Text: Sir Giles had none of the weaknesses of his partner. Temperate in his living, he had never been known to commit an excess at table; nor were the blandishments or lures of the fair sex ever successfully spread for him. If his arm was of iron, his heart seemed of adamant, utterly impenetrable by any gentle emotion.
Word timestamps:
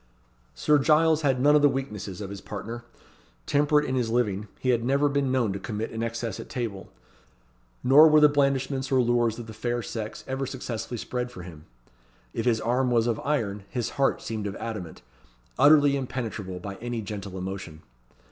Sir 0.55 0.79
Giles 0.79 1.21
had 1.21 1.39
none 1.39 1.55
of 1.55 1.61
the 1.61 1.69
weaknesses 1.69 2.21
of 2.21 2.31
his 2.31 2.41
partner. 2.41 2.83
Temperate 3.45 3.85
in 3.87 3.93
his 3.93 4.09
living, 4.09 4.47
he 4.59 4.69
had 4.69 4.83
never 4.83 5.07
been 5.07 5.31
known 5.31 5.53
to 5.53 5.59
commit 5.59 5.91
an 5.91 6.01
excess 6.01 6.39
at 6.39 6.49
table; 6.49 6.89
nor 7.83 8.07
were 8.07 8.19
the 8.19 8.27
blandishments 8.27 8.91
or 8.91 8.99
lures 8.99 9.37
of 9.37 9.45
the 9.45 9.53
fair 9.53 9.83
sex 9.83 10.23
ever 10.27 10.47
successfully 10.47 10.97
spread 10.97 11.31
for 11.31 11.43
him. 11.43 11.65
If 12.33 12.47
his 12.47 12.59
arm 12.59 12.89
was 12.89 13.05
of 13.05 13.19
iron, 13.19 13.63
his 13.69 13.89
heart 13.91 14.23
seemed 14.23 14.47
of 14.47 14.55
adamant, 14.55 15.03
utterly 15.59 15.95
impenetrable 15.95 16.57
by 16.59 16.77
any 16.77 17.03
gentle 17.03 17.37
emotion. 17.37 17.83